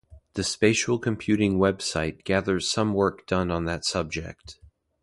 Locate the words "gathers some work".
2.23-3.27